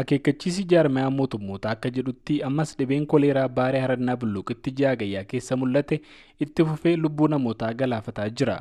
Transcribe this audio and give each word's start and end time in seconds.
Akeekkachiisi 0.00 0.64
jaarmayaa 0.70 1.10
mootummoota 1.10 1.70
akka 1.74 1.90
jedhutti 1.96 2.36
ammas 2.48 2.74
dhibeen 2.78 3.06
koleeraa 3.12 3.48
baaree 3.58 3.80
harannaa 3.84 4.16
bulluuqitti 4.24 4.72
ji'a 4.80 4.92
gayyaa 5.00 5.24
keessa 5.32 5.56
mul'ate 5.62 5.98
itti 6.46 6.64
fufee 6.68 6.96
lubbuu 6.96 7.28
namootaa 7.34 7.72
galaafataa 7.82 8.28
jira. 8.40 8.58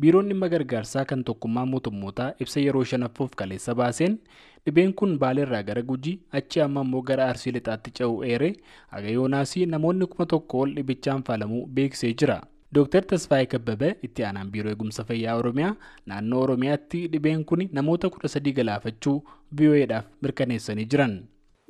Biiroon 0.00 0.28
dhimma 0.28 0.48
gargaarsaa 0.54 1.04
kan 1.12 1.24
tokkummaa 1.24 1.64
mootummootaa 1.72 2.32
ibsa 2.44 2.60
yeroo 2.60 2.84
shanaffuuf 2.92 3.34
kaleessa 3.42 3.74
baaseen 3.80 4.18
dhibeen 4.66 4.94
kun 5.00 5.18
baaleerraa 5.18 5.62
gara 5.62 5.82
gujii 5.92 6.18
achi 6.40 6.60
amma 6.66 6.82
immoo 6.88 7.02
gara 7.10 7.28
arsii 7.32 7.52
lixaatti 7.56 7.90
ce'uu 8.00 8.22
eere 8.32 8.52
haga 8.96 9.14
yoonaasii 9.18 9.66
namoonni 9.76 10.06
kuma 10.14 10.26
tokko 10.34 10.60
ol 10.66 10.74
dhibichaan 10.80 11.22
faalamuu 11.30 11.66
beeksisee 11.66 12.12
jira. 12.22 12.40
Dr. 12.74 13.02
Tasfaayee 13.10 13.46
Kabbabee 13.52 13.92
itti 14.06 14.24
aanaan 14.26 14.50
biiroo 14.52 14.72
eegumsa 14.74 15.04
fayyaa 15.08 15.36
Oromiyaa 15.40 15.74
naannoo 16.10 16.40
Oromiyaatti 16.46 17.00
dhibeen 17.12 17.44
kun 17.50 17.62
namoota 17.78 18.10
kudha 18.14 18.28
sadii 18.34 18.52
galaafachuu 18.58 19.16
VOA'dhaaf 19.60 20.06
mirkaneessanii 20.22 20.86
jiran. 20.94 21.14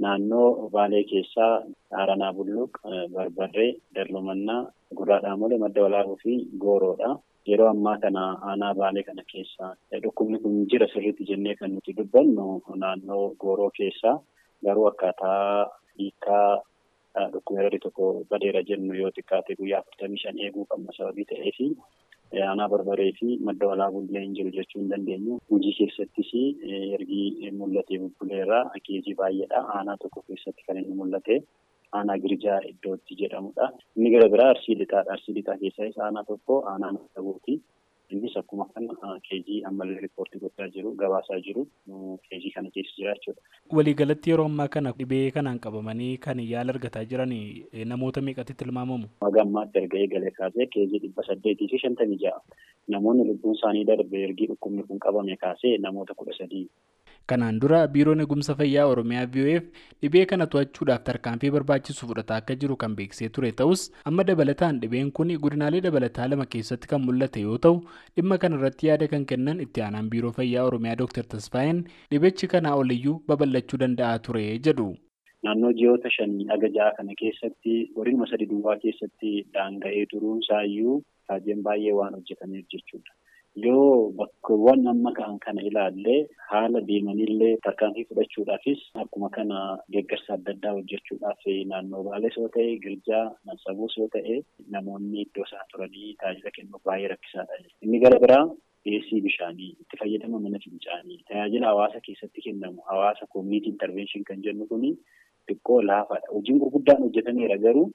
Naannoo 0.04 0.70
Baalee 0.76 1.02
keessaa 1.10 1.52
Haaranaa 1.96 2.32
Bulluq, 2.32 2.78
Barbarree, 3.14 3.72
Darlumannaa, 3.94 4.62
Gurraa 4.96 5.20
Dhaamolee, 5.26 5.58
Madda 5.58 5.82
Walaabuu 5.82 6.16
fi 6.22 6.36
Gooroodha. 6.64 7.16
Yeroo 7.46 7.68
ammaa 7.70 7.96
kana 8.04 8.22
aanaa 8.50 8.74
Baalee 8.74 9.02
kana 9.08 9.22
keessa 9.32 9.74
dhukkubni 10.02 10.38
kun 10.38 10.66
jira 10.72 10.88
sirriitti 10.92 11.24
jennee 11.32 11.54
kan 11.54 11.74
nuti 11.74 11.92
dubbannu 11.96 12.62
naannoo 12.84 13.34
Gooroo 13.40 13.70
keessaa 13.78 14.18
garuu 14.64 14.86
akkaataa 14.88 15.66
hiikaa 15.98 16.60
dhukkubeerri 17.34 17.78
tokko 17.84 18.06
badeera 18.30 18.62
jennu 18.70 18.94
yoo 19.00 19.10
xiqqaate 19.18 19.56
guyyaa 19.60 19.80
afurtamii 19.84 20.22
shan 20.24 20.38
eeguu 20.46 20.64
qabna 20.72 20.96
sababii 20.98 21.26
ta'eefi 21.32 21.68
aanaa 22.48 22.68
barbaree 22.72 23.10
fi 23.18 23.28
madda 23.48 23.66
walaabuu 23.72 24.00
illee 24.06 24.22
hin 24.24 24.32
jiru 24.38 24.50
jechuu 24.56 24.80
hin 24.80 24.88
dandeenyu. 24.92 25.36
Hojii 25.50 25.74
keessattis 25.78 26.30
ergi 26.96 27.50
mul'atee 27.58 27.98
bubbuleerraa 28.04 28.64
keejii 28.88 29.14
baay'eedha. 29.20 29.60
Aanaa 29.76 29.96
tokko 30.02 30.22
keessatti 30.30 30.66
kan 30.66 30.80
inni 30.82 30.96
mul'ate 31.02 31.36
aanaa 31.98 32.16
girjaa 32.24 32.58
iddootti 32.72 33.18
jedhamudha. 33.22 33.68
Inni 33.96 34.10
gara 34.16 34.28
biraa 34.34 34.48
arsii 34.56 34.74
lixaadha. 34.82 35.12
Arsii 35.18 35.34
lixaa 35.38 35.58
keessaa 35.62 36.04
aanaa 36.08 36.24
tokko 36.32 36.58
aanaa 36.72 36.92
maddabuuti. 36.98 37.54
Innis 38.14 38.36
akkuma 38.40 38.66
kana 38.74 39.18
keejii 39.28 39.60
ammallee 39.70 39.98
riippoortii 40.04 40.40
gochaa 40.44 40.68
jiru 40.74 40.92
gabaasaa 41.02 41.38
jiru 41.46 41.66
keejii 42.28 42.50
kana 42.56 42.70
keessa 42.74 42.96
jira 42.98 43.14
jechuudha. 43.14 43.42
Waliigalatti 43.78 44.30
yeroo 44.30 44.46
ammaa 44.50 44.68
kana 44.76 44.92
dhibee 44.98 45.30
kanaan 45.38 45.58
qabamanii 45.66 46.12
kan 46.26 46.40
yaala 46.52 46.74
argataa 46.76 47.04
jiran 47.12 47.34
namoota 47.92 48.20
meeqatti 48.28 48.54
tilmaamamu? 48.62 49.08
Haga 49.26 49.42
ammaatti 49.46 49.78
erga 49.82 49.98
eegalee 50.04 50.30
kaasee 50.40 50.66
keejii 50.76 51.02
dhibba 51.06 51.26
saddeetii 51.30 51.68
fi 51.74 51.78
shantamii 51.84 52.20
ja'a. 52.24 52.40
Namoonni 52.88 53.24
lubbuun 53.30 53.54
isaanii 53.58 53.84
darbe 53.90 54.22
ergi 54.28 54.46
dhukkubni 54.52 54.82
kun 54.88 54.98
qabame 55.06 55.36
kaasee 55.36 55.78
namoota 55.78 56.14
kudha 56.14 56.38
sadii. 56.38 56.68
Kanaan 57.30 57.58
dura 57.60 57.78
biiroon 57.92 58.20
eegumsa 58.22 58.54
fayyaa 58.56 58.84
Oromiyaa 58.92 59.26
VOF 59.34 59.68
dhibee 60.04 60.24
kana 60.32 60.46
to'achuudhaaf 60.54 61.04
tarkaanfii 61.06 61.50
barbaachisu 61.54 62.08
fudhataa 62.10 62.36
akka 62.42 62.56
jiru 62.64 62.76
kan 62.82 62.96
beeksisee 62.98 63.28
ture 63.38 63.52
ta'us 63.60 63.84
amma 64.10 64.26
dabalataan 64.30 64.80
dhibeen 64.82 65.08
kun 65.18 65.32
godinaalee 65.46 65.80
dabalataa 65.86 66.26
lama 66.32 66.46
keessatti 66.56 66.90
kan 66.92 67.00
mul'ate 67.06 67.40
yoo 67.46 67.56
ta'u 67.68 67.80
dhimma 68.18 68.38
kana 68.44 68.58
irratti 68.60 68.90
yaada 68.90 69.08
kan 69.14 69.24
kennan 69.32 69.64
itti 69.66 69.84
aanaan 69.86 70.10
biiroo 70.16 70.34
fayyaa 70.40 70.66
Oromiyaa 70.72 70.98
Dr. 71.04 71.24
Tasfaayeen 71.36 71.80
dhibichi 72.12 72.50
kanaa 72.56 72.74
oliyyuu 72.82 73.16
babal'achuu 73.32 73.80
danda'a 73.86 74.18
ture 74.28 74.44
jedhu. 74.68 74.88
Naannoo 75.48 75.72
ji'oota 75.80 76.10
shanii 76.18 76.46
haga 76.52 76.68
ja'a 76.78 76.92
kana 77.00 77.16
keessatti 77.24 77.80
godinuma 77.96 78.28
sadi 78.34 78.46
duwwaa 78.52 78.76
keessatti 78.84 79.32
daanga'ee 79.56 80.04
turuun 80.12 80.44
isaayyuu 80.44 81.00
raajeen 81.32 81.64
baay'ee 81.70 81.96
waan 82.02 82.14
hojjetameef 82.20 82.68
jechuudha. 82.76 83.12
Yoo 83.54 84.10
bakkeewwan 84.18 84.82
amma 84.90 85.12
ka'an 85.14 85.38
kana 85.38 85.62
ilaallee 85.62 86.26
haala 86.50 86.80
deemanillee 86.88 87.52
tarkaanfii 87.66 88.04
fudhachuudhaafis 88.08 88.80
akkuma 89.02 89.28
kana 89.36 89.58
deeggarsa 89.94 90.34
adda 90.36 90.52
addaa 90.56 90.72
hojjechuudhaaf 90.78 91.44
naannoo 91.72 92.02
Baalees 92.08 92.36
yoo 92.40 92.48
ta'e 92.56 92.72
Girjaa 92.86 93.22
Nansabuus 93.46 93.94
yoo 94.00 94.08
ta'e 94.16 94.40
namoonni 94.76 95.22
iddoo 95.26 95.46
isaan 95.46 95.70
turanii 95.72 96.10
tajaajila 96.22 96.50
kennuuf 96.56 96.82
baay'ee 96.90 97.12
rakkisaadha. 97.14 97.60
Inni 97.86 98.00
gara 98.06 98.18
biraa 98.24 98.42
dhiyeessii 98.84 99.20
bishaanii 99.28 99.70
itti 99.84 100.00
fayyadama 100.02 100.40
mana 100.46 100.58
fincaanii 100.64 101.20
tajaajila 101.28 101.66
hawaasa 101.72 102.00
keessatti 102.08 102.42
kennamu 102.48 102.82
hawaasa 102.90 103.26
koomiitii 103.36 103.70
intarveenshin 103.76 104.24
kan 104.30 104.42
jennu 104.48 104.66
kuni 104.72 104.90
xiqqoo 105.46 105.78
laafaadha. 105.92 106.32
Hojiin 106.34 106.58
gurguddaan 106.64 107.06
hojjetameera 107.06 107.56
garuu 107.68 107.86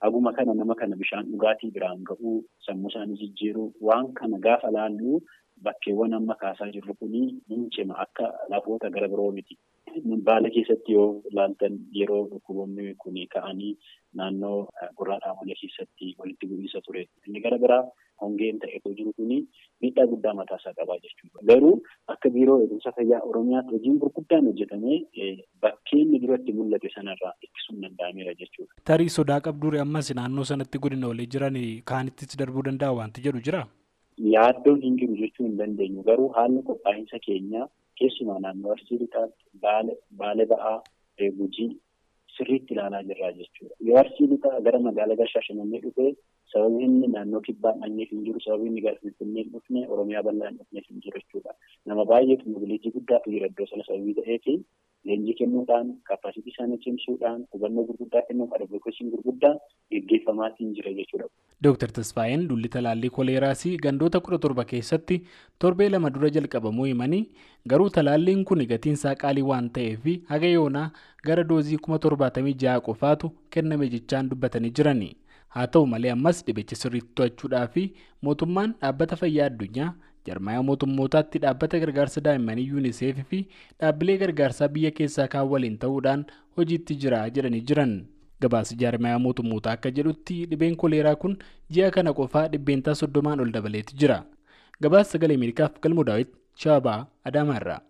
Haguma 0.00 0.32
kana 0.32 0.54
nama 0.54 0.74
kana 0.74 0.96
bishaan 0.96 1.26
dhugaatii 1.32 1.70
biraan 1.74 2.04
ga'uu 2.10 2.36
sammuu 2.66 2.90
isaanii 2.92 3.16
jijjiiruu 3.22 3.72
waan 3.88 4.12
kana 4.20 4.38
gaafa 4.38 4.70
laallu 4.76 5.20
bakkeewwan 5.66 6.14
amma 6.14 6.34
kaasaa 6.42 6.70
jirru 6.74 6.94
kuni 7.00 7.22
ni 7.48 7.56
cima 7.76 7.98
akka 8.04 8.30
lafoota 8.50 8.90
gara 8.90 9.08
biroo 9.08 9.32
miti. 9.32 9.58
Baala 10.26 10.50
keessatti 10.54 10.92
yoo 10.92 11.22
ilaaltan 11.32 11.78
yeroo 12.00 12.22
dhukkuboonni 12.30 12.94
kun 13.02 13.16
ka'anii 13.34 13.74
naannoo 14.14 14.68
gurraa 14.98 15.18
dhaamolee 15.24 15.56
keessatti 15.62 16.14
walitti 16.18 16.46
bu'iinsa 16.46 16.80
ture. 16.86 17.08
Inni 17.26 17.40
gara 17.40 17.58
biraa 17.58 17.82
hongeen 18.22 18.58
ta'etu 18.62 18.94
jiru 18.98 19.12
kuni 19.18 19.38
miidhaa 19.82 20.06
guddaa 20.12 20.34
mataasaa 20.40 20.74
qabaa 20.78 20.98
jechuudha. 21.02 21.42
Garuu 21.50 21.74
akka 22.06 22.30
biiroo 22.30 22.60
eegumsa 22.62 22.92
fayyaa 22.92 23.20
Oromiyaatti 23.32 23.74
hojiin 23.74 23.98
gurguddaan 24.04 24.46
hojjetamee 24.52 24.98
bakkee 25.62 25.97
inni 25.97 25.97
duratti 26.28 26.52
mul'ate 26.60 26.92
sanarraa 26.94 27.32
ittisuun 27.48 27.82
danda'ameera 27.86 28.34
jechuudha. 28.42 28.72
Tarii 28.92 29.10
sodaa 29.16 29.40
qabduuri 29.48 29.82
ammas 29.86 30.12
naannoo 30.20 30.46
sanatti 30.52 30.82
godina 30.86 31.10
walii 31.14 31.28
jiran 31.36 31.58
kaanittis 31.92 32.38
darbuu 32.44 32.64
danda'a 32.70 32.96
wanti 33.00 33.24
jedhu 33.26 33.42
jira. 33.48 33.64
Yaaddoon 34.36 34.80
hin 34.86 34.96
jiru 35.02 35.16
jechuu 35.24 35.44
hin 35.48 35.58
dandeenyu 35.58 36.02
garuu 36.06 36.28
haalli 36.38 36.62
qophaa'insa 36.70 37.18
keenyaa 37.26 37.66
keessumaa 38.00 38.38
naannoo 38.46 38.72
arsii 38.76 38.98
lixaatti 39.02 39.44
baale 40.22 40.46
ba'aa 40.54 40.76
gujii 41.38 41.68
sirriitti 42.36 42.74
ilaalaa 42.74 43.02
jirra 43.10 43.30
jechuudha. 43.38 43.74
Yoo 43.88 43.96
arsii 44.02 44.26
lixaa 44.32 44.60
gara 44.66 44.80
magaalaa 44.88 45.26
Shaashamannee 45.32 45.80
dhufee 45.84 46.10
sababii 46.52 46.84
inni 46.88 47.08
naannoo 47.14 47.40
kibbaan 47.48 47.80
dhanneef 47.84 48.10
hin 48.16 48.24
jiru 48.26 48.40
sababii 48.46 48.68
inni 48.72 48.84
Finfinnee 49.02 49.42
hin 49.46 49.52
dhufne 49.54 49.86
Oromiyaa 49.96 50.22
bal'aan 50.28 50.58
dhufneef 50.60 50.86
hin 50.92 51.00
jiru 51.06 51.22
jechuudha. 51.22 51.54
Nama 51.88 52.04
baay'eetu 52.10 52.50
mobiliitii 52.54 52.90
guddaatu 52.96 53.30
jira 53.34 53.46
iddoo 53.50 53.66
sana 53.70 53.84
sababii 53.88 54.14
ta'eefi 54.20 54.54
leenjii 55.08 55.34
kennuudhaan 55.40 55.92
kaappaasitii 56.08 56.52
isaanii 56.54 56.78
cimsuudhaan 56.84 57.44
hubannoo 57.52 57.84
gurguddaa 57.90 58.22
kennuuf 58.28 58.52
advokeeshiin 58.56 59.10
gurguddaa 59.12 59.52
gaggeeffamaatiin 59.92 60.72
jira 60.78 60.92
jechuudha. 60.98 61.28
Dooktar 61.64 61.92
Tasfaayeen 61.98 62.48
dulli 62.48 62.68
talaallii 62.74 63.10
koleeraas 63.18 63.62
gandoota 63.84 64.20
kudha 64.20 64.38
torba 64.38 64.64
keessatti 64.72 65.20
torbee 65.58 65.88
lama 65.88 66.10
dura 66.16 66.30
jalqabamuu 66.30 66.84
himanii 66.90 67.22
garuu 67.72 67.88
talaalliin 67.96 68.44
kun 68.44 68.66
gatiin 68.74 68.98
isaa 69.00 69.14
qaalii 69.22 69.46
waan 69.52 69.70
ta'eef 69.78 70.04
haga 70.32 70.46
yoonaa 70.56 70.90
gara 71.30 71.44
doozii 71.52 71.78
kuma 71.86 71.98
torbaatamii 71.98 72.54
ja'a 72.64 72.80
qofaatu 72.90 73.32
kenname 73.50 73.88
jechaan 73.88 74.28
dubbatanii 74.30 74.70
jirani. 74.80 75.10
Haa 75.48 75.66
ta'u 75.66 75.86
malee 75.86 76.10
ammas 76.12 76.44
dhibicha 76.46 76.76
sirriitti 76.76 77.14
to'achuudhaa 77.14 77.66
fi 77.74 77.82
mootummaan 78.22 78.74
dhaabbata 78.80 79.16
fayyaa 79.16 79.46
addunyaa 79.50 79.92
jarmaaya 80.26 80.62
mootummootaatti 80.68 81.38
dhaabbata 81.44 81.78
gargaarsa 81.84 82.20
daa'immanii 82.26 82.66
yuuniseef 82.68 83.18
fi 83.30 83.40
dhaabbilee 83.80 84.16
gargaarsaa 84.22 84.68
biyya 84.76 84.90
keessaa 85.00 85.28
kaan 85.34 85.48
waliin 85.52 85.78
ta'uudhaan 85.84 86.24
hojiitti 86.56 86.94
jira 87.04 87.22
jedhanii 87.30 87.60
jiran. 87.70 87.94
Gabaasa 88.42 88.76
jaarmayaa 88.80 89.18
mootummootaa 89.18 89.72
akka 89.78 89.90
jedhutti 89.90 90.38
dhibeen 90.50 90.76
koleeraa 90.82 91.16
kun 91.24 91.36
ji'a 91.74 91.90
kana 91.96 92.12
qofaa 92.20 92.46
dhibbeentaa 92.52 92.94
soddomaan 93.02 93.40
ol 93.40 93.50
dabaleeti 93.58 93.96
jira. 94.04 94.22
Gabaasa 94.82 95.10
sagalee 95.18 95.36
Ameerikaaf 95.40 95.80
galmoo 95.82 96.04
daawwiti 96.12 96.36
Shaabaa 96.64 97.00
Adaamaarraa. 97.24 97.80